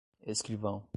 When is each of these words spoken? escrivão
escrivão 0.25 0.89